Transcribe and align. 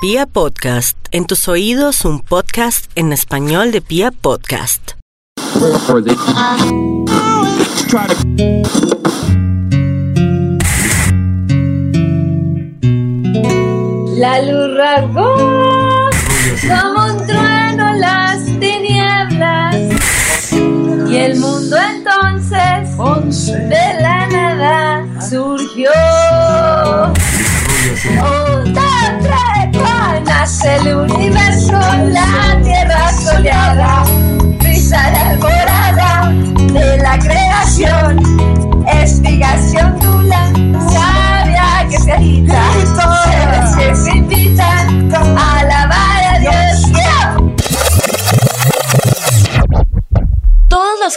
Pia 0.00 0.26
Podcast, 0.26 0.96
en 1.10 1.26
tus 1.26 1.48
oídos 1.48 2.04
un 2.04 2.20
podcast 2.20 2.88
en 2.94 3.12
español 3.12 3.72
de 3.72 3.80
Pia 3.80 4.12
Podcast. 4.12 4.92
La 14.16 14.40
luz 14.42 14.76
rasgó 14.76 15.34
como 16.68 17.04
un 17.06 17.26
trueno 17.26 17.94
las 17.96 18.44
tinieblas 18.44 19.74
y 21.10 21.16
el 21.16 21.40
mundo 21.40 21.76
entonces 21.76 23.48
de 23.48 24.00
la 24.00 24.28
nada 24.28 25.20
surgió. 25.28 25.90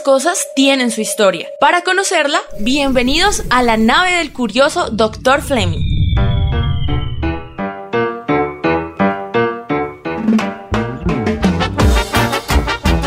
Cosas 0.02 0.48
tienen 0.56 0.92
su 0.92 1.02
historia. 1.02 1.48
Para 1.60 1.82
conocerla, 1.82 2.40
bienvenidos 2.60 3.44
a 3.50 3.62
la 3.64 3.78
nave 3.78 4.12
del 4.14 4.34
curioso 4.34 4.90
Dr. 4.90 5.42
Fleming. 5.42 6.16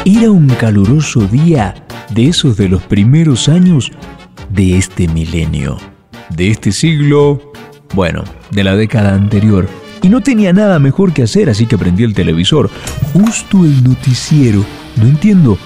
Era 0.05 0.31
un 0.31 0.49
caluroso 0.61 1.21
día 1.21 1.75
de 2.11 2.29
esos 2.29 2.57
de 2.57 2.69
los 2.69 2.83
primeros 2.83 3.49
años 3.49 3.91
de 4.51 4.77
este 4.79 5.09
milenio, 5.09 5.79
de 6.29 6.51
este 6.51 6.71
siglo, 6.73 7.53
bueno, 7.95 8.25
de 8.51 8.65
la 8.65 8.77
década 8.77 9.15
anterior. 9.15 9.69
Y 10.03 10.09
no 10.11 10.23
tenía 10.23 10.53
nada 10.53 10.79
mejor 10.79 11.13
que 11.13 11.23
hacer, 11.23 11.49
así 11.49 11.67
que 11.67 11.79
prendí 11.79 12.05
el 12.05 12.15
televisor. 12.15 12.71
Justo 13.15 13.65
el 13.65 13.83
noticiero. 13.83 14.65
No 14.97 15.07
entiendo. 15.07 15.59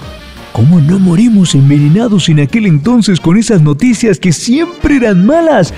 ¿Cómo 0.53 0.81
no 0.81 0.99
morimos 0.99 1.55
envenenados 1.55 2.27
en 2.29 2.39
aquel 2.39 2.65
entonces 2.65 3.19
con 3.19 3.37
esas 3.37 3.61
noticias 3.61 4.19
que 4.19 4.33
siempre 4.33 4.97
eran 4.97 5.25
malas? 5.25 5.73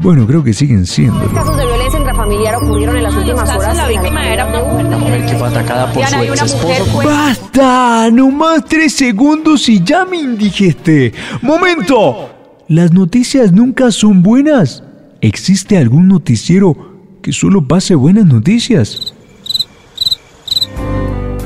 Bueno, 0.00 0.26
creo 0.26 0.42
que 0.42 0.54
siguen 0.54 0.86
siendo. 0.86 1.18
casos 1.32 1.56
de 1.56 1.66
violencia 1.66 1.98
intrafamiliar 1.98 2.56
ocurrieron 2.56 2.96
en 2.96 3.02
las 3.02 3.14
últimas 3.14 3.50
horas. 3.50 3.76
La 3.76 3.88
víctima 3.88 4.26
era 4.26 4.46
una 4.46 4.60
mujer. 4.60 4.86
Una 4.86 4.98
mujer 4.98 5.26
que 5.26 5.34
fue 5.36 5.48
atacada 5.48 5.92
por 5.92 6.06
su 6.06 6.16
ex 6.22 6.42
esposo. 6.42 7.02
¡Basta! 7.04 8.10
No 8.10 8.30
más 8.30 8.64
tres 8.64 8.94
segundos 8.94 9.68
y 9.68 9.82
ya 9.82 10.04
me 10.04 10.18
indigeste. 10.18 11.12
¡Momento! 11.42 12.30
Las 12.68 12.92
noticias 12.92 13.52
nunca 13.52 13.90
son 13.90 14.22
buenas. 14.22 14.82
¿Existe 15.20 15.76
algún 15.78 16.08
noticiero 16.08 16.76
que 17.22 17.32
solo 17.32 17.66
pase 17.66 17.94
buenas 17.94 18.26
noticias? 18.26 19.14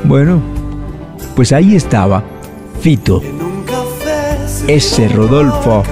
Bueno, 0.05 0.41
pues 1.35 1.53
ahí 1.53 1.75
estaba. 1.75 2.23
Fito. 2.81 3.23
Ese 4.67 5.09
Rodolfo. 5.09 5.83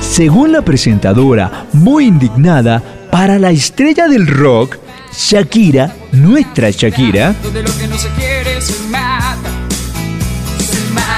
Según 0.00 0.52
la 0.52 0.62
presentadora, 0.62 1.66
muy 1.72 2.06
indignada, 2.06 2.82
para 3.10 3.38
la 3.38 3.50
estrella 3.50 4.08
del 4.08 4.26
rock, 4.26 4.78
Shakira, 5.12 5.94
nuestra 6.12 6.70
Shakira. 6.70 7.34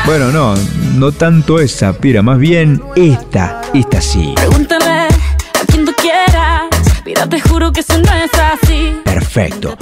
Bueno, 0.05 0.31
no, 0.31 0.55
no 0.97 1.13
tanto 1.13 1.59
esa, 1.59 1.95
pira, 1.95 2.23
más 2.23 2.39
bien 2.39 2.83
esta, 2.95 3.63
esta 3.73 4.01
sí. 4.03 4.35
Pregúntale 4.37 4.85
a 4.85 5.67
quien 5.67 5.87
tú 5.87 5.93
quieras, 5.97 6.65
mira, 7.07 7.27
te 7.27 7.41
juro 7.41 7.73
que 7.73 7.81
eso 7.81 7.97
no 7.99 8.13
es 8.13 8.31
así. 8.35 8.97
Perfecto. 9.05 9.77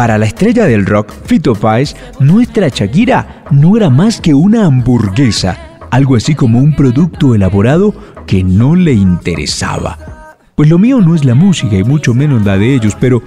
Para 0.00 0.16
la 0.16 0.24
estrella 0.24 0.64
del 0.64 0.86
rock, 0.86 1.12
Fito 1.26 1.54
Páez, 1.54 1.94
nuestra 2.20 2.68
Shakira 2.68 3.44
no 3.50 3.76
era 3.76 3.90
más 3.90 4.18
que 4.18 4.32
una 4.32 4.64
hamburguesa, 4.64 5.58
algo 5.90 6.16
así 6.16 6.34
como 6.34 6.58
un 6.58 6.74
producto 6.74 7.34
elaborado 7.34 7.94
que 8.26 8.42
no 8.42 8.74
le 8.74 8.94
interesaba. 8.94 10.38
Pues 10.54 10.70
lo 10.70 10.78
mío 10.78 11.02
no 11.02 11.14
es 11.14 11.26
la 11.26 11.34
música 11.34 11.76
y 11.76 11.84
mucho 11.84 12.14
menos 12.14 12.46
la 12.46 12.56
de 12.56 12.74
ellos, 12.74 12.96
pero 12.98 13.22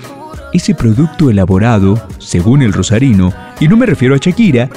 ese 0.51 0.73
producto 0.73 1.29
elaborado, 1.29 2.07
según 2.17 2.63
el 2.63 2.73
Rosarino, 2.73 3.31
y 3.59 3.67
no 3.67 3.77
me 3.77 3.85
refiero 3.85 4.15
a 4.15 4.17
Shakira, 4.17 4.67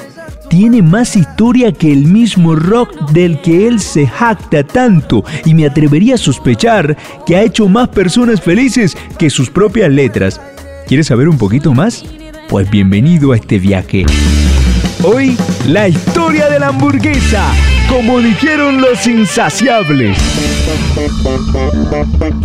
tiene 0.51 0.83
más 0.83 1.15
historia 1.15 1.71
que 1.71 1.91
el 1.91 2.05
mismo 2.05 2.55
rock 2.55 3.09
del 3.09 3.41
que 3.41 3.67
él 3.67 3.79
se 3.79 4.05
jacta 4.05 4.63
tanto 4.63 5.23
y 5.45 5.55
me 5.55 5.65
atrevería 5.65 6.13
a 6.13 6.19
sospechar 6.19 6.95
que 7.25 7.37
ha 7.37 7.41
hecho 7.41 7.67
más 7.67 7.87
personas 7.87 8.39
felices 8.39 8.95
que 9.17 9.31
sus 9.31 9.49
propias 9.49 9.89
letras. 9.89 10.39
¿Quieres 10.87 11.07
saber 11.07 11.27
un 11.27 11.37
poquito 11.37 11.73
más? 11.73 12.05
Pues 12.47 12.69
bienvenido 12.69 13.33
a 13.33 13.35
este 13.35 13.59
viaje. 13.59 14.05
Hoy, 15.03 15.37
la 15.67 15.89
historia 15.89 16.47
de 16.47 16.61
la 16.61 16.69
hamburguesa, 16.69 17.51
como 17.89 18.21
dijeron 18.21 18.79
los 18.79 19.05
insaciables. 19.05 20.17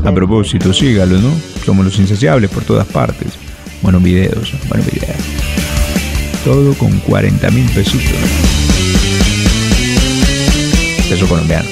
A 0.04 0.12
propósito, 0.12 0.72
sígalo, 0.72 1.19
¿no? 1.19 1.31
Somos 1.64 1.84
los 1.84 1.97
insaciables 2.00 2.50
por 2.50 2.64
todas 2.64 2.86
partes. 2.88 3.28
Buenos 3.81 4.02
videos, 4.02 4.52
buenos 4.69 4.91
videos. 4.91 5.16
Todo 6.44 6.75
con 6.75 6.98
40 6.98 7.48
mil 7.52 7.70
pesitos. 7.70 8.10
Peso 11.08 11.28
colombiano. 11.28 11.69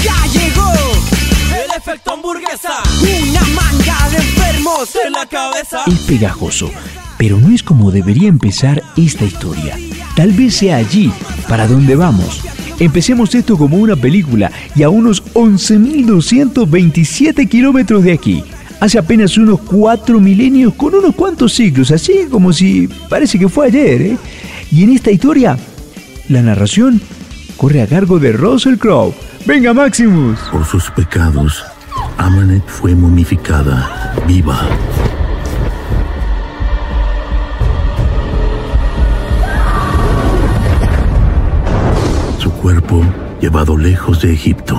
Ya 0.00 0.14
llegó 0.32 0.72
el 1.56 1.76
efecto 1.76 2.12
hamburguesa. 2.12 2.74
Enfermos 4.80 5.06
en 5.06 5.12
la 5.12 5.26
cabeza. 5.26 5.78
Es 5.86 5.98
pegajoso, 6.00 6.70
pero 7.18 7.38
no 7.38 7.54
es 7.54 7.62
como 7.62 7.90
debería 7.90 8.28
empezar 8.28 8.82
esta 8.96 9.24
historia. 9.24 9.76
Tal 10.16 10.32
vez 10.32 10.56
sea 10.56 10.76
allí, 10.76 11.12
para 11.48 11.66
donde 11.66 11.96
vamos. 11.96 12.42
Empecemos 12.78 13.34
esto 13.34 13.58
como 13.58 13.76
una 13.76 13.96
película 13.96 14.50
y 14.76 14.84
a 14.84 14.88
unos 14.88 15.24
11.227 15.34 17.48
kilómetros 17.48 18.04
de 18.04 18.12
aquí. 18.12 18.44
Hace 18.80 18.98
apenas 18.98 19.36
unos 19.36 19.60
cuatro 19.60 20.20
milenios 20.20 20.74
con 20.74 20.94
unos 20.94 21.16
cuantos 21.16 21.54
siglos, 21.54 21.90
así 21.90 22.28
como 22.30 22.52
si 22.52 22.88
parece 23.08 23.36
que 23.38 23.48
fue 23.48 23.66
ayer. 23.66 24.02
¿eh? 24.02 24.16
Y 24.70 24.84
en 24.84 24.90
esta 24.90 25.10
historia, 25.10 25.58
la 26.28 26.42
narración 26.42 27.00
corre 27.56 27.82
a 27.82 27.88
cargo 27.88 28.20
de 28.20 28.30
Russell 28.32 28.76
Crowe. 28.76 29.12
Venga, 29.44 29.74
Maximus. 29.74 30.38
Por 30.52 30.64
sus 30.64 30.88
pecados, 30.92 31.64
Amanet 32.18 32.66
fue 32.66 32.94
momificada, 32.94 34.12
viva. 34.26 34.58
Su 42.38 42.50
cuerpo 42.52 43.02
llevado 43.40 43.76
lejos 43.76 44.20
de 44.20 44.32
Egipto. 44.32 44.76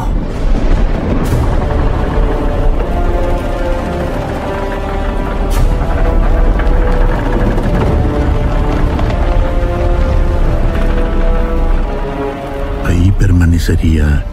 Ahí 12.86 13.12
permanecería 13.18 14.26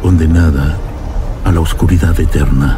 condenada 0.00 0.78
a 1.46 1.52
la 1.52 1.60
oscuridad 1.60 2.18
eterna. 2.18 2.76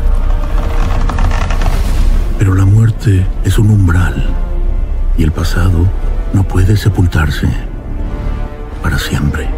Pero 2.39 2.55
la 2.55 2.67
muerte 2.67 3.27
es 3.43 3.59
un 3.59 3.71
umbral 3.71 4.27
y 5.17 5.25
el 5.25 5.33
pasado 5.33 5.89
no 6.35 6.45
puede 6.45 6.77
sepultarse 6.77 7.49
para 8.83 8.99
siempre. 8.99 9.49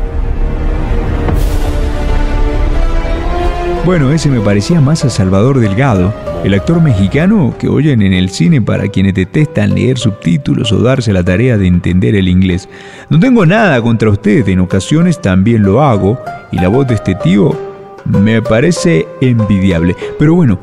Bueno, 3.84 4.12
ese 4.12 4.30
me 4.30 4.40
parecía 4.40 4.80
más 4.80 5.04
a 5.04 5.10
Salvador 5.10 5.58
Delgado, 5.58 6.14
el 6.44 6.54
actor 6.54 6.80
mexicano 6.80 7.56
que 7.58 7.68
oyen 7.68 8.02
en 8.02 8.12
el 8.12 8.30
cine 8.30 8.62
para 8.62 8.86
quienes 8.88 9.14
detestan 9.14 9.74
leer 9.74 9.98
subtítulos 9.98 10.70
o 10.70 10.82
darse 10.82 11.12
la 11.12 11.24
tarea 11.24 11.58
de 11.58 11.66
entender 11.66 12.14
el 12.14 12.28
inglés. 12.28 12.68
No 13.08 13.18
tengo 13.18 13.44
nada 13.44 13.82
contra 13.82 14.08
usted, 14.08 14.48
en 14.48 14.60
ocasiones 14.60 15.20
también 15.20 15.64
lo 15.64 15.82
hago, 15.82 16.22
y 16.52 16.58
la 16.58 16.68
voz 16.68 16.86
de 16.86 16.94
este 16.94 17.16
tío 17.16 17.69
me 18.04 18.42
parece 18.42 19.06
envidiable. 19.20 19.96
Pero 20.18 20.34
bueno, 20.34 20.58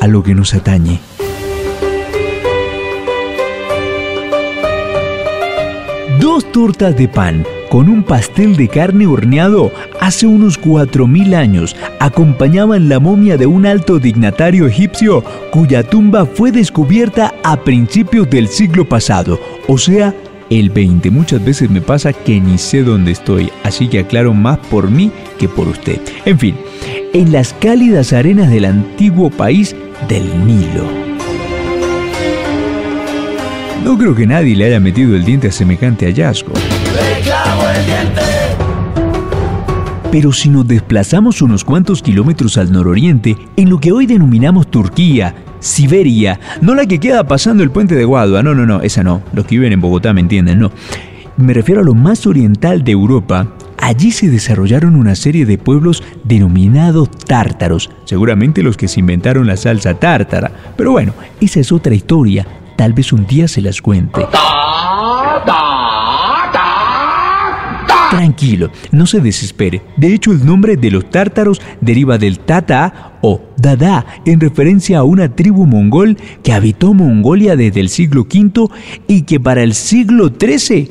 a 0.00 0.06
lo 0.06 0.22
que 0.22 0.34
nos 0.34 0.54
atañe. 0.54 1.00
Dos 6.20 6.50
tortas 6.52 6.96
de 6.96 7.08
pan, 7.08 7.44
con 7.68 7.88
un 7.88 8.02
pastel 8.02 8.56
de 8.56 8.68
carne 8.68 9.06
horneado 9.06 9.70
hace 10.00 10.26
unos 10.26 10.60
4.000 10.60 11.34
años 11.34 11.76
acompañaban 12.00 12.88
la 12.88 12.98
momia 12.98 13.36
de 13.36 13.46
un 13.46 13.66
alto 13.66 13.98
dignatario 13.98 14.66
egipcio 14.66 15.22
cuya 15.50 15.82
tumba 15.82 16.26
fue 16.26 16.50
descubierta 16.50 17.34
a 17.44 17.60
principios 17.60 18.28
del 18.30 18.48
siglo 18.48 18.88
pasado, 18.88 19.38
o 19.66 19.78
sea, 19.78 20.14
el 20.50 20.70
20. 20.70 21.10
Muchas 21.10 21.44
veces 21.44 21.70
me 21.70 21.80
pasa 21.80 22.12
que 22.12 22.40
ni 22.40 22.58
sé 22.58 22.82
dónde 22.82 23.12
estoy, 23.12 23.50
así 23.64 23.88
que 23.88 24.00
aclaro 24.00 24.34
más 24.34 24.58
por 24.58 24.90
mí 24.90 25.10
que 25.38 25.48
por 25.48 25.68
usted. 25.68 26.00
En 26.24 26.38
fin, 26.38 26.56
en 27.12 27.32
las 27.32 27.52
cálidas 27.54 28.12
arenas 28.12 28.50
del 28.50 28.64
antiguo 28.64 29.30
país 29.30 29.74
del 30.08 30.46
Nilo. 30.46 31.08
No 33.84 33.96
creo 33.96 34.14
que 34.14 34.26
nadie 34.26 34.56
le 34.56 34.66
haya 34.66 34.80
metido 34.80 35.16
el 35.16 35.24
diente 35.24 35.48
a 35.48 35.52
semejante 35.52 36.06
hallazgo. 36.06 36.52
Pero 40.10 40.32
si 40.32 40.48
nos 40.48 40.66
desplazamos 40.66 41.42
unos 41.42 41.64
cuantos 41.64 42.02
kilómetros 42.02 42.56
al 42.56 42.72
nororiente, 42.72 43.36
en 43.56 43.68
lo 43.68 43.78
que 43.78 43.92
hoy 43.92 44.06
denominamos 44.06 44.70
Turquía, 44.70 45.34
Siberia, 45.60 46.38
no 46.60 46.74
la 46.74 46.86
que 46.86 46.98
queda 46.98 47.26
pasando 47.26 47.62
el 47.62 47.70
puente 47.70 47.94
de 47.94 48.04
Guadua, 48.04 48.42
no, 48.42 48.54
no, 48.54 48.66
no, 48.66 48.80
esa 48.82 49.02
no, 49.02 49.22
los 49.32 49.46
que 49.46 49.56
viven 49.56 49.72
en 49.72 49.80
Bogotá 49.80 50.12
me 50.12 50.20
entienden, 50.20 50.58
no. 50.58 50.70
Me 51.36 51.54
refiero 51.54 51.80
a 51.82 51.84
lo 51.84 51.94
más 51.94 52.26
oriental 52.26 52.82
de 52.82 52.92
Europa, 52.92 53.54
allí 53.78 54.10
se 54.10 54.28
desarrollaron 54.28 54.96
una 54.96 55.14
serie 55.14 55.46
de 55.46 55.56
pueblos 55.56 56.02
denominados 56.24 57.10
tártaros, 57.10 57.90
seguramente 58.04 58.62
los 58.62 58.76
que 58.76 58.88
se 58.88 59.00
inventaron 59.00 59.46
la 59.46 59.56
salsa 59.56 59.94
tártara, 59.94 60.50
pero 60.76 60.92
bueno, 60.92 61.14
esa 61.40 61.60
es 61.60 61.70
otra 61.70 61.94
historia, 61.94 62.46
tal 62.76 62.92
vez 62.92 63.12
un 63.12 63.26
día 63.26 63.46
se 63.46 63.60
las 63.60 63.80
cuente. 63.80 64.20
Tranquilo, 68.10 68.70
no 68.90 69.06
se 69.06 69.20
desespere. 69.20 69.82
De 69.96 70.14
hecho, 70.14 70.32
el 70.32 70.44
nombre 70.44 70.76
de 70.76 70.90
los 70.90 71.10
tártaros 71.10 71.60
deriva 71.80 72.16
del 72.16 72.38
Tata 72.38 73.18
o 73.20 73.40
Dada, 73.56 74.06
en 74.24 74.40
referencia 74.40 74.98
a 74.98 75.04
una 75.04 75.34
tribu 75.34 75.66
mongol 75.66 76.16
que 76.42 76.52
habitó 76.52 76.94
Mongolia 76.94 77.56
desde 77.56 77.80
el 77.80 77.88
siglo 77.88 78.22
V 78.22 78.68
y 79.06 79.22
que 79.22 79.38
para 79.40 79.62
el 79.62 79.74
siglo 79.74 80.28
XIII 80.28 80.90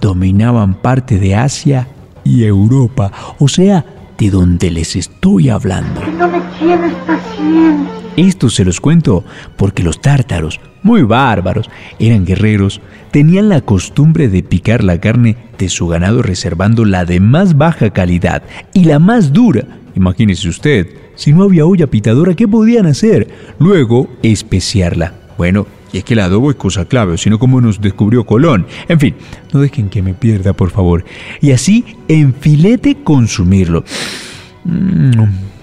dominaban 0.00 0.74
parte 0.74 1.18
de 1.18 1.34
Asia 1.34 1.88
y 2.22 2.44
Europa, 2.44 3.12
o 3.38 3.48
sea, 3.48 3.84
de 4.18 4.30
donde 4.30 4.70
les 4.70 4.96
estoy 4.96 5.48
hablando. 5.48 6.00
No 6.18 6.28
me 6.28 6.40
tienes 6.58 6.94
paciente. 7.06 7.90
Esto 8.16 8.48
se 8.48 8.64
los 8.64 8.80
cuento 8.80 9.24
porque 9.56 9.82
los 9.82 10.00
tártaros, 10.00 10.58
muy 10.82 11.02
bárbaros, 11.02 11.68
eran 11.98 12.24
guerreros, 12.24 12.80
tenían 13.10 13.50
la 13.50 13.60
costumbre 13.60 14.28
de 14.28 14.42
picar 14.42 14.82
la 14.82 14.98
carne 15.00 15.36
de 15.58 15.68
su 15.68 15.86
ganado 15.86 16.22
reservando 16.22 16.86
la 16.86 17.04
de 17.04 17.20
más 17.20 17.58
baja 17.58 17.90
calidad 17.90 18.42
y 18.72 18.84
la 18.84 18.98
más 18.98 19.32
dura. 19.34 19.64
Imagínese 19.94 20.48
usted, 20.48 20.88
si 21.14 21.32
no 21.32 21.44
había 21.44 21.66
olla 21.66 21.88
pitadora, 21.88 22.34
¿qué 22.34 22.48
podían 22.48 22.86
hacer? 22.86 23.28
Luego, 23.58 24.08
especiarla. 24.22 25.12
Bueno, 25.36 25.66
y 25.96 26.00
es 26.00 26.04
que 26.04 26.12
el 26.12 26.20
adobo 26.20 26.50
es 26.50 26.56
cosa 26.56 26.84
clave, 26.84 27.16
sino 27.16 27.38
como 27.38 27.58
nos 27.58 27.80
descubrió 27.80 28.26
Colón. 28.26 28.66
En 28.86 29.00
fin, 29.00 29.14
no 29.54 29.60
dejen 29.60 29.88
que 29.88 30.02
me 30.02 30.12
pierda, 30.12 30.52
por 30.52 30.70
favor. 30.70 31.06
Y 31.40 31.52
así, 31.52 31.86
en 32.06 32.34
filete, 32.34 32.98
consumirlo. 33.02 33.82
Mm, 34.64 35.22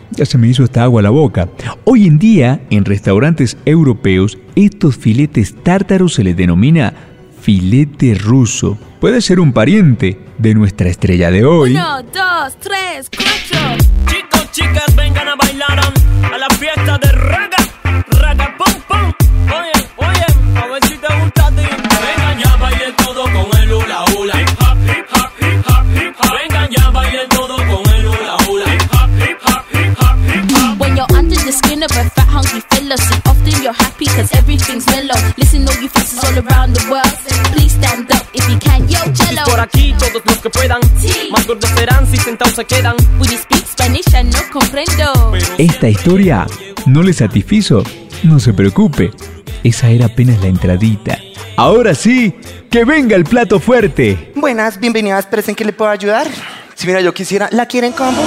ya 0.09 0.25
se 0.25 0.39
me 0.39 0.47
hizo 0.47 0.63
esta 0.63 0.81
agua 0.81 1.01
a 1.01 1.03
la 1.03 1.11
boca. 1.11 1.49
Hoy 1.83 2.07
en 2.07 2.17
día, 2.17 2.61
en 2.71 2.83
restaurantes 2.83 3.57
europeos, 3.65 4.39
estos 4.55 4.97
filetes 4.97 5.53
tártaros 5.61 6.15
se 6.15 6.23
les 6.23 6.35
denomina 6.35 6.95
filete 7.39 8.15
ruso. 8.15 8.75
Puede 8.99 9.21
ser 9.21 9.39
un 9.39 9.53
pariente 9.53 10.17
de 10.39 10.55
nuestra 10.55 10.89
estrella 10.89 11.29
de 11.29 11.45
hoy. 11.45 11.73
Uno, 11.73 12.01
dos, 12.01 12.57
tres, 12.59 13.07
cuatro. 13.15 13.85
Chicos, 14.07 14.51
chicas, 14.51 14.95
vengan 14.95 15.27
a 15.27 15.35
bailar 15.35 15.79
a 15.79 16.37
la 16.39 16.47
fiesta 16.57 16.97
Sí. 41.43 41.47
más 41.47 41.47
gordos 41.47 41.69
serán 41.71 42.07
si 42.07 42.17
sentados 42.17 42.55
se 42.55 42.65
quedan. 42.65 42.95
Would 43.17 43.29
you 43.29 43.37
speak 43.37 43.65
Spanish? 43.65 44.07
I 44.13 44.23
no 44.23 44.39
comprendo. 44.51 45.33
Esta 45.57 45.89
historia 45.89 46.47
no 46.85 47.03
le 47.03 47.13
satisfizo. 47.13 47.83
No 48.23 48.39
se 48.39 48.53
preocupe. 48.53 49.11
Esa 49.63 49.89
era 49.89 50.05
apenas 50.05 50.41
la 50.41 50.47
entradita. 50.47 51.17
Ahora 51.57 51.95
sí, 51.95 52.33
que 52.69 52.85
venga 52.85 53.15
el 53.15 53.25
plato 53.25 53.59
fuerte. 53.59 54.31
Buenas, 54.35 54.79
bienvenidas, 54.79 55.27
pero 55.29 55.43
¿en 55.45 55.55
qué 55.55 55.65
le 55.65 55.73
puedo 55.73 55.91
ayudar? 55.91 56.27
Si 56.75 56.87
mira, 56.87 57.01
yo 57.01 57.13
quisiera, 57.13 57.49
¿la 57.51 57.65
quieren 57.65 57.91
combo? 57.91 58.21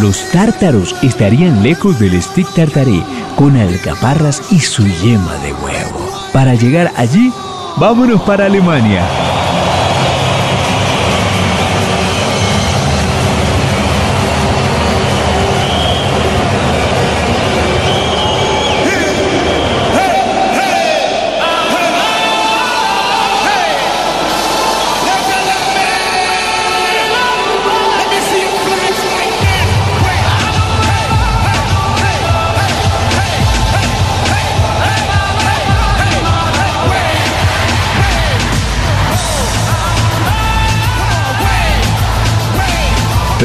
Los 0.00 0.30
tártaros 0.32 0.94
estarían 1.02 1.62
lejos 1.62 1.98
del 1.98 2.20
stick 2.20 2.52
tartaré 2.54 3.02
con 3.36 3.56
alcaparras 3.56 4.42
y 4.50 4.60
su 4.60 4.86
yema 4.86 5.34
de 5.38 5.52
huevo. 5.52 6.12
Para 6.32 6.54
llegar 6.54 6.92
allí, 6.96 7.32
vámonos 7.76 8.20
para 8.22 8.46
Alemania. 8.46 9.06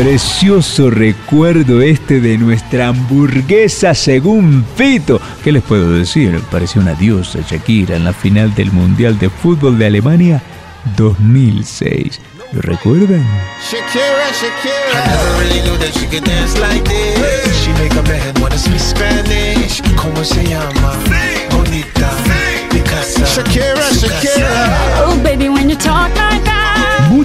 Precioso 0.01 0.89
recuerdo 0.89 1.81
este 1.81 2.21
de 2.21 2.37
nuestra 2.37 2.87
hamburguesa 2.87 3.93
según 3.93 4.65
Fito. 4.77 5.19
¿Qué 5.43 5.51
les 5.51 5.61
puedo 5.61 5.91
decir? 5.91 6.39
Parecía 6.49 6.81
una 6.81 6.93
diosa 6.93 7.39
Shakira 7.41 7.97
en 7.97 8.05
la 8.05 8.13
final 8.13 8.55
del 8.55 8.71
Mundial 8.71 9.19
de 9.19 9.29
Fútbol 9.29 9.77
de 9.77 9.87
Alemania 9.87 10.41
2006. 10.95 12.21
¿Lo 12.53 12.61
recuerdan? 12.61 13.27
Shakira, 13.61 14.31
Shakira. 14.31 15.03
I 15.03 15.07
never 15.09 15.43
really 15.43 15.61
knew 15.63 15.77
that 15.79 15.91
she 15.93 16.07
could 16.07 16.23
dance 16.23 16.57
like 16.57 16.81
this. 16.85 17.61
She 17.61 17.73
make 17.73 17.91
a 17.91 18.03
man 18.03 18.41
wanna 18.41 18.57
speak 18.57 18.79
Spanish. 18.79 19.81
¿Cómo 19.97 20.23
se 20.23 20.45
llama? 20.45 20.93
Bonita. 21.51 22.09
Shakira, 23.35 23.91
Shakira. 23.91 25.03
Oh, 25.05 25.19
baby, 25.21 25.49
when 25.49 25.69
you 25.69 25.75
talk. 25.75 26.18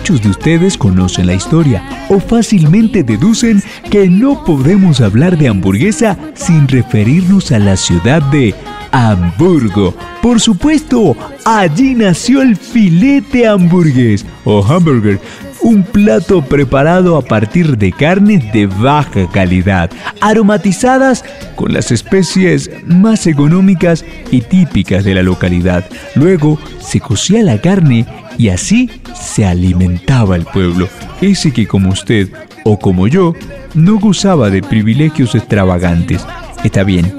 Muchos 0.05 0.21
de 0.21 0.29
ustedes 0.29 0.77
conocen 0.77 1.29
la 1.29 1.33
historia 1.33 1.83
o 2.11 2.21
fácilmente 2.21 3.03
deducen 3.03 3.63
que 3.91 4.07
no 4.07 4.45
podemos 4.45 5.01
hablar 5.01 5.39
de 5.39 5.49
hamburguesa 5.49 6.19
sin 6.35 6.69
referirnos 6.69 7.53
a 7.53 7.59
la 7.59 7.75
ciudad 7.79 8.21
de 8.31 8.55
Hamburgo. 8.95 9.93
Por 10.23 10.41
supuesto, 10.41 11.17
allí 11.45 11.97
nació 11.97 12.43
el 12.43 12.57
filete 12.57 13.45
hamburgués 13.45 14.25
o 14.45 14.65
hamburger, 14.65 15.19
un 15.63 15.83
plato 15.83 16.43
preparado 16.43 17.17
a 17.17 17.23
partir 17.23 17.77
de 17.77 17.91
carnes 17.91 18.53
de 18.53 18.69
baja 18.69 19.29
calidad, 19.33 19.91
aromatizadas 20.21 21.25
con 21.57 21.73
las 21.73 21.91
especies 21.91 22.71
más 22.87 23.27
económicas 23.27 24.05
y 24.31 24.43
típicas 24.43 25.03
de 25.03 25.17
la 25.17 25.25
localidad. 25.25 25.85
Luego 26.15 26.61
se 26.79 27.01
cocía 27.01 27.43
la 27.43 27.61
carne 27.61 28.07
y 28.39 28.51
así 28.51 28.93
se 29.13 29.45
alimentaba 29.45 30.37
el 30.37 30.45
pueblo, 30.45 30.89
ese 31.21 31.53
que 31.53 31.67
como 31.67 31.91
usted 31.91 32.29
o 32.63 32.79
como 32.79 33.09
yo 33.09 33.35
no 33.75 33.99
gozaba 33.99 34.51
de 34.51 34.63
privilegios 34.63 35.35
extravagantes. 35.35 36.25
Está 36.65 36.83
bien, 36.83 37.15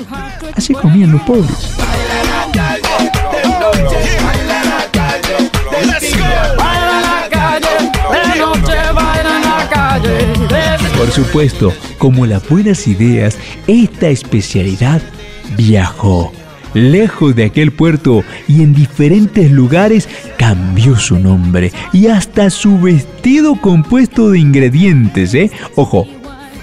así 0.55 0.73
comían 0.73 1.11
los 1.11 1.21
pobres. 1.21 1.77
Por 10.97 11.11
supuesto, 11.11 11.73
como 11.99 12.25
las 12.25 12.49
buenas 12.49 12.87
ideas, 12.87 13.37
esta 13.67 14.07
especialidad 14.09 15.01
viajó 15.55 16.33
lejos 16.73 17.35
de 17.35 17.45
aquel 17.45 17.71
puerto 17.71 18.23
y 18.47 18.61
en 18.61 18.73
diferentes 18.73 19.51
lugares 19.51 20.09
cambió 20.37 20.97
su 20.97 21.19
nombre 21.19 21.71
y 21.93 22.07
hasta 22.07 22.49
su 22.49 22.79
vestido 22.79 23.61
compuesto 23.61 24.31
de 24.31 24.39
ingredientes, 24.39 25.33
¿eh? 25.33 25.51
Ojo, 25.75 26.07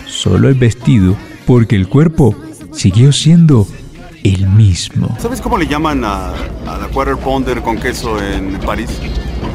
solo 0.06 0.48
el 0.48 0.54
vestido, 0.54 1.16
porque 1.46 1.76
el 1.76 1.88
cuerpo 1.88 2.36
siguió 2.72 3.12
siendo 3.12 3.66
el 4.24 4.46
mismo. 4.46 5.16
¿Sabes 5.20 5.40
cómo 5.40 5.58
le 5.58 5.66
llaman 5.66 6.04
a, 6.04 6.28
a 6.30 6.78
la 6.80 6.88
quarter 6.92 7.16
pounder 7.16 7.60
con 7.62 7.78
queso 7.78 8.20
en 8.22 8.58
París? 8.60 8.90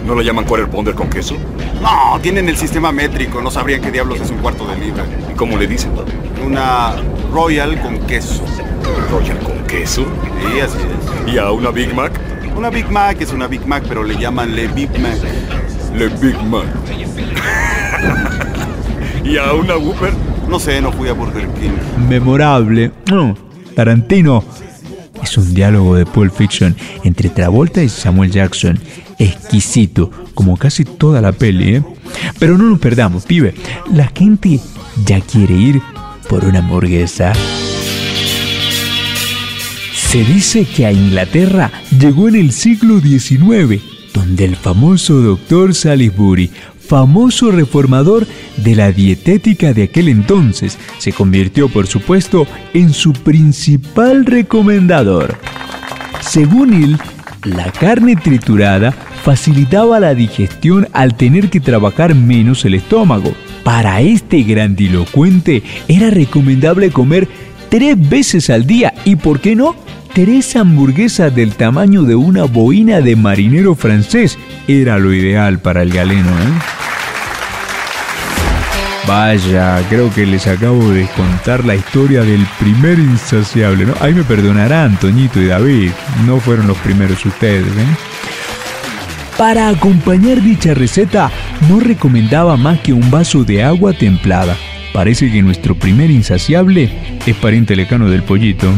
¿No 0.05 0.15
lo 0.15 0.21
llaman 0.21 0.45
quarter 0.45 0.69
pounder 0.69 0.95
con 0.95 1.09
queso? 1.09 1.35
No, 1.81 2.19
tienen 2.21 2.47
el 2.49 2.57
sistema 2.57 2.91
métrico, 2.91 3.41
no 3.41 3.51
sabrían 3.51 3.81
qué 3.81 3.91
diablos 3.91 4.19
es 4.21 4.31
un 4.31 4.37
cuarto 4.37 4.65
de 4.67 4.77
libra. 4.77 5.05
¿Y 5.31 5.35
cómo 5.35 5.57
le 5.57 5.67
dicen? 5.67 5.91
Una 6.45 6.95
Royal 7.31 7.79
con 7.81 7.99
queso. 8.07 8.43
¿Royal 9.11 9.39
con 9.39 9.57
queso? 9.65 10.05
Sí, 10.41 10.59
así 10.59 10.77
es. 10.77 11.33
¿Y 11.33 11.37
a 11.37 11.51
una 11.51 11.71
Big 11.71 11.93
Mac? 11.93 12.11
Una 12.55 12.69
Big 12.69 12.89
Mac 12.89 13.21
es 13.21 13.31
una 13.31 13.47
Big 13.47 13.65
Mac, 13.67 13.83
pero 13.87 14.03
le 14.03 14.17
llaman 14.17 14.55
Le 14.55 14.67
Big 14.67 14.89
Mac. 14.99 15.17
Le 15.93 16.07
Big 16.07 16.41
Mac. 16.43 16.65
¿Y 19.23 19.37
a 19.37 19.53
una 19.53 19.77
Whopper? 19.77 20.13
No 20.49 20.59
sé, 20.59 20.81
no 20.81 20.91
fui 20.91 21.09
a 21.09 21.13
Burger 21.13 21.47
King. 21.49 21.71
Memorable. 22.07 22.91
Tarantino. 23.75 24.43
Es 25.21 25.37
un 25.37 25.53
diálogo 25.53 25.95
de 25.95 26.05
Pulp 26.05 26.33
Fiction 26.33 26.75
entre 27.03 27.29
Travolta 27.29 27.83
y 27.83 27.89
Samuel 27.89 28.31
Jackson. 28.31 28.79
Exquisito, 29.19 30.09
como 30.33 30.55
casi 30.55 30.85
toda 30.85 31.21
la 31.21 31.31
peli, 31.31 31.75
¿eh? 31.75 31.83
Pero 32.39 32.57
no 32.57 32.65
nos 32.65 32.79
perdamos, 32.79 33.25
pibe. 33.25 33.55
La 33.93 34.11
gente 34.15 34.59
ya 35.05 35.19
quiere 35.19 35.55
ir 35.55 35.81
por 36.29 36.45
una 36.45 36.59
hamburguesa. 36.59 37.33
Se 39.93 40.23
dice 40.23 40.65
que 40.65 40.85
a 40.85 40.91
Inglaterra 40.91 41.71
llegó 41.99 42.29
en 42.29 42.35
el 42.35 42.53
siglo 42.53 43.01
XIX, 43.01 43.81
donde 44.13 44.45
el 44.45 44.55
famoso 44.55 45.15
doctor 45.15 45.75
Salisbury, 45.75 46.49
famoso 46.87 47.51
reformador 47.51 48.25
de 48.57 48.75
la 48.75 48.91
dietética 48.91 49.73
de 49.73 49.83
aquel 49.83 50.07
entonces, 50.07 50.77
se 50.97 51.11
convirtió 51.11 51.69
por 51.69 51.87
supuesto 51.87 52.47
en 52.73 52.93
su 52.93 53.13
principal 53.13 54.25
recomendador. 54.25 55.37
Según 56.21 56.73
él, 56.73 56.97
la 57.43 57.71
carne 57.71 58.15
triturada 58.15 58.91
facilitaba 59.23 59.99
la 59.99 60.15
digestión 60.15 60.87
al 60.93 61.15
tener 61.15 61.49
que 61.49 61.59
trabajar 61.59 62.15
menos 62.15 62.65
el 62.65 62.73
estómago. 62.73 63.33
Para 63.63 64.01
este 64.01 64.43
grandilocuente 64.43 65.63
era 65.87 66.09
recomendable 66.09 66.91
comer 66.91 67.27
tres 67.69 67.97
veces 68.09 68.49
al 68.49 68.65
día 68.65 68.93
y, 69.05 69.17
¿por 69.17 69.39
qué 69.39 69.55
no? 69.55 69.75
Tres 70.13 70.55
hamburguesas 70.55 71.35
del 71.35 71.53
tamaño 71.53 72.03
de 72.03 72.15
una 72.15 72.45
boina 72.45 73.01
de 73.01 73.15
marinero 73.15 73.75
francés 73.75 74.37
era 74.67 74.97
lo 74.97 75.13
ideal 75.13 75.59
para 75.59 75.83
el 75.83 75.91
galeno. 75.91 76.29
¿eh? 76.29 76.76
Vaya, 79.07 79.81
creo 79.89 80.13
que 80.13 80.25
les 80.25 80.47
acabo 80.47 80.89
de 80.89 81.07
contar 81.15 81.63
la 81.63 81.75
historia 81.75 82.23
del 82.23 82.45
primer 82.59 82.99
insaciable. 82.99 83.87
Ahí 84.01 84.13
me 84.13 84.25
perdonarán, 84.25 84.99
Toñito 84.99 85.39
y 85.39 85.45
David, 85.45 85.91
no 86.25 86.41
fueron 86.41 86.67
los 86.67 86.77
primeros 86.79 87.25
ustedes, 87.25 87.65
¿eh? 87.65 87.87
Para 89.37 89.69
acompañar 89.69 90.41
dicha 90.41 90.73
receta, 90.73 91.31
no 91.69 91.79
recomendaba 91.79 92.57
más 92.57 92.79
que 92.79 92.91
un 92.91 93.09
vaso 93.09 93.45
de 93.45 93.63
agua 93.63 93.93
templada. 93.93 94.57
Parece 94.91 95.31
que 95.31 95.41
nuestro 95.41 95.73
primer 95.75 96.11
insaciable 96.11 96.91
es 97.25 97.35
pariente 97.37 97.77
lecano 97.77 98.09
del 98.09 98.23
pollito. 98.23 98.73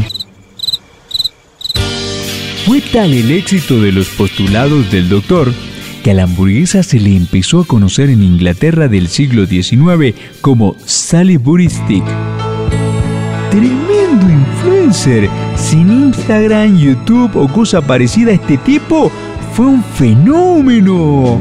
Fue 2.66 2.80
tal 2.82 3.12
el 3.12 3.32
éxito 3.32 3.80
de 3.80 3.90
los 3.90 4.08
postulados 4.10 4.92
del 4.92 5.08
doctor 5.08 5.52
que 6.02 6.10
a 6.10 6.14
la 6.14 6.22
hamburguesa 6.24 6.82
se 6.82 6.98
le 6.98 7.14
empezó 7.16 7.60
a 7.60 7.66
conocer 7.66 8.10
en 8.10 8.22
Inglaterra 8.22 8.88
del 8.88 9.08
siglo 9.08 9.46
XIX 9.46 10.14
como 10.40 10.76
Salisbury 10.84 11.68
Stick. 11.68 12.04
Tremendo 13.50 14.26
influencer, 14.28 15.28
sin 15.56 15.90
Instagram, 15.90 16.76
YouTube 16.76 17.36
o 17.36 17.48
cosa 17.48 17.80
parecida 17.82 18.30
a 18.30 18.34
este 18.34 18.56
tipo, 18.58 19.10
fue 19.52 19.66
un 19.66 19.82
fenómeno. 19.82 21.38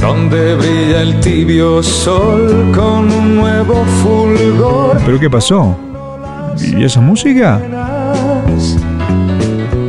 Donde 0.00 0.56
brilla 0.56 1.02
el 1.02 1.20
tibio 1.20 1.82
sol 1.82 2.70
con 2.74 3.10
un 3.10 3.36
nuevo 3.36 3.84
fulgor. 4.02 5.00
¿Pero 5.04 5.18
qué 5.20 5.30
pasó? 5.30 5.76
¿Y 6.60 6.84
esa 6.84 7.00
música? 7.00 7.60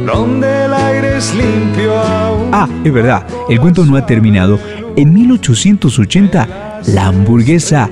Donde 0.06 0.66
el 0.66 0.74
aire 0.74 1.18
es 1.18 1.34
limpio. 1.34 2.23
Ah, 2.56 2.70
es 2.84 2.94
verdad, 2.94 3.26
el 3.50 3.60
cuento 3.60 3.84
no 3.84 3.98
ha 3.98 4.06
terminado. 4.06 4.60
En 4.96 5.12
1880, 5.12 6.82
la 6.86 7.08
hamburguesa 7.08 7.90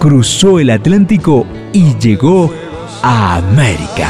cruzó 0.00 0.58
el 0.58 0.70
Atlántico 0.70 1.46
y 1.72 1.94
llegó 1.94 2.52
a 3.04 3.36
América. 3.36 4.08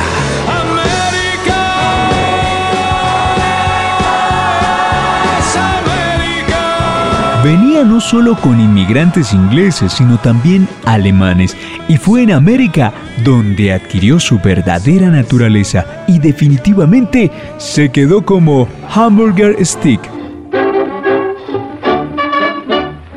Venía 7.45 7.85
no 7.85 8.01
solo 8.01 8.37
con 8.37 8.59
inmigrantes 8.59 9.35
ingleses, 9.35 9.93
sino 9.93 10.17
también 10.17 10.67
alemanes, 10.87 11.55
y 11.91 11.97
fue 11.97 12.23
en 12.23 12.31
América 12.31 12.93
donde 13.25 13.73
adquirió 13.73 14.21
su 14.21 14.39
verdadera 14.39 15.09
naturaleza 15.09 16.05
y 16.07 16.21
definitivamente 16.21 17.29
se 17.59 17.91
quedó 17.91 18.25
como 18.25 18.69
hamburger 18.95 19.57
stick. 19.67 20.01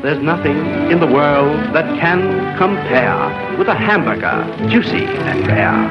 There's 0.02 0.20
nothing 0.20 0.90
in 0.90 0.98
the 0.98 1.06
world 1.06 1.72
that 1.72 1.86
can 2.00 2.58
compare 2.58 3.30
with 3.56 3.68
a 3.68 3.76
hamburger, 3.76 4.44
juicy 4.68 5.04
and 5.04 5.46
rare. 5.46 5.88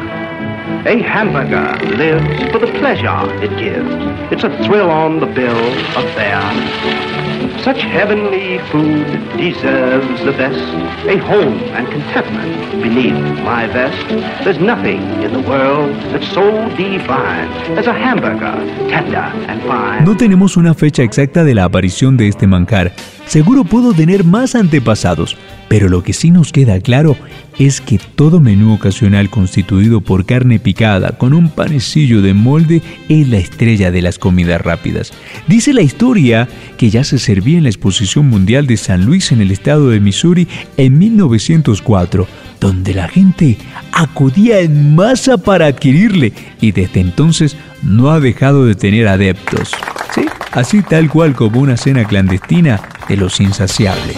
A 0.86 1.02
hamburger 1.02 1.78
lives 1.96 2.52
for 2.52 2.60
the 2.60 2.68
pleasure 2.80 3.24
it 3.42 3.52
gives. 3.58 3.90
It's 4.30 4.44
a 4.44 4.50
thrill 4.66 4.92
on 4.92 5.22
the 5.22 5.28
bill 5.28 5.56
of 5.96 6.04
fare. 6.16 7.23
Such 7.64 7.82
heavenly 7.82 8.60
food 8.74 9.08
deserves 9.38 10.22
the 10.26 10.34
best. 10.34 10.60
A 11.08 11.18
home 11.18 11.60
and 11.72 11.88
contentment 11.88 12.84
beneath 12.84 13.14
my 13.46 13.68
vest. 13.68 14.06
There's 14.44 14.60
nothing 14.60 15.00
in 15.24 15.32
the 15.32 15.40
world 15.48 15.96
that's 16.12 16.28
so 16.34 16.44
divine 16.76 17.50
as 17.78 17.88
a 17.88 17.94
hamburger, 17.94 18.54
tender 18.90 19.32
and 19.48 19.62
fine. 19.62 20.04
No 20.04 20.18
tenemos 20.18 20.58
una 20.58 20.74
fecha 20.74 21.04
exacta 21.04 21.46
de 21.46 21.56
la 21.56 21.64
aparición 21.64 22.18
de 22.18 22.28
este 22.28 22.48
manjar. 22.48 22.92
Seguro 23.28 23.64
pudo 23.64 23.94
tener 23.94 24.24
más 24.24 24.54
antepasados, 24.54 25.38
pero 25.70 25.90
lo 25.90 26.04
que 26.04 26.14
sí 26.14 26.30
nos 26.30 26.52
queda 26.52 26.80
claro 26.82 27.18
es 27.58 27.82
que 27.82 27.98
todo 27.98 28.40
menú 28.40 28.74
ocasional 28.74 29.30
constituido 29.30 30.02
por 30.02 30.26
carne 30.26 30.60
picada 30.60 31.18
con 31.18 31.34
un 31.34 31.50
panecillo 31.50 32.22
de 32.22 32.34
molde 32.34 32.82
es 33.10 33.28
la 33.28 33.38
estrella 33.38 33.90
de 33.90 34.02
las 34.02 34.20
comidas 34.20 34.62
rápidas. 34.62 35.14
Dice 35.48 35.74
la 35.74 35.82
historia 35.82 36.48
que 36.78 36.90
ya 36.90 37.04
se 37.04 37.18
servía 37.18 37.58
en 37.58 37.64
la 37.64 37.70
Exposición 37.70 38.28
Mundial 38.28 38.68
de 38.68 38.78
San 38.78 39.06
Luis 39.06 39.32
en 39.32 39.42
el 39.42 39.52
estado 39.52 39.90
de 39.90 40.00
Missouri 40.00 40.48
en 40.78 40.98
1904, 41.00 42.28
donde 42.60 42.94
la 42.94 43.08
gente 43.08 43.58
acudía 43.94 44.60
en 44.60 44.96
masa 44.96 45.38
para 45.38 45.68
adquirirle 45.68 46.34
y 46.62 46.72
desde 46.72 47.00
entonces 47.00 47.58
no 47.82 48.12
ha 48.12 48.20
dejado 48.20 48.66
de 48.66 48.76
tener 48.76 49.08
adeptos. 49.08 49.72
Sí, 50.14 50.26
así 50.52 50.82
tal 50.82 51.10
cual 51.10 51.34
como 51.34 51.60
una 51.60 51.78
cena 51.78 52.06
clandestina 52.06 52.80
de 53.08 53.18
los 53.18 53.40
insaciables. 53.40 54.16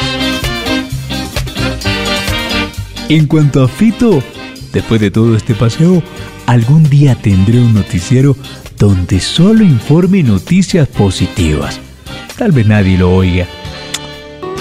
En 3.09 3.27
cuanto 3.27 3.63
a 3.63 3.67
Fito, 3.67 4.21
después 4.73 4.99
de 4.99 5.11
todo 5.11 5.35
este 5.35 5.53
paseo, 5.53 6.01
algún 6.47 6.89
día 6.89 7.15
tendré 7.15 7.59
un 7.59 7.73
noticiero 7.73 8.35
donde 8.77 9.19
solo 9.19 9.63
informe 9.63 10.23
noticias 10.23 10.87
positivas. 10.87 11.79
Tal 12.37 12.51
vez 12.51 12.67
nadie 12.67 12.97
lo 12.97 13.15
oiga, 13.15 13.47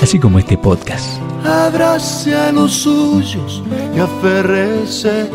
así 0.02 0.18
como 0.18 0.38
este 0.38 0.58
podcast. 0.58 1.20
Abrace 1.44 2.34
a 2.34 2.52
los 2.52 2.72
suyos 2.72 3.62
y 3.96 3.98
aférrese. 3.98 5.28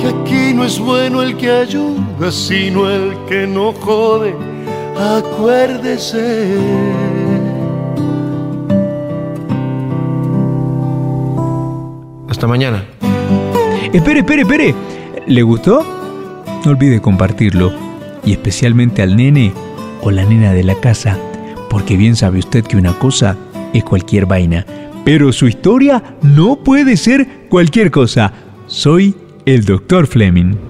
Que 0.00 0.08
aquí 0.08 0.54
no 0.54 0.64
es 0.64 0.78
bueno 0.78 1.22
el 1.22 1.36
que 1.36 1.50
ayuda, 1.50 2.32
sino 2.32 2.88
el 2.88 3.16
que 3.28 3.46
no 3.46 3.72
jode. 3.72 4.34
Acuérdese. 5.00 6.58
Hasta 12.28 12.46
mañana. 12.46 12.84
Espere, 13.94 14.20
espere, 14.20 14.42
espere. 14.42 14.74
¿Le 15.26 15.42
gustó? 15.42 15.82
No 16.66 16.70
olvide 16.70 17.00
compartirlo. 17.00 17.72
Y 18.26 18.32
especialmente 18.32 19.00
al 19.00 19.16
nene 19.16 19.54
o 20.02 20.10
la 20.10 20.26
nena 20.26 20.52
de 20.52 20.64
la 20.64 20.74
casa. 20.74 21.18
Porque 21.70 21.96
bien 21.96 22.14
sabe 22.14 22.40
usted 22.40 22.62
que 22.62 22.76
una 22.76 22.92
cosa 22.98 23.38
es 23.72 23.82
cualquier 23.84 24.26
vaina. 24.26 24.66
Pero 25.06 25.32
su 25.32 25.46
historia 25.48 26.16
no 26.20 26.56
puede 26.56 26.98
ser 26.98 27.46
cualquier 27.48 27.90
cosa. 27.90 28.34
Soy 28.66 29.14
el 29.46 29.64
Dr. 29.64 30.06
Fleming. 30.06 30.69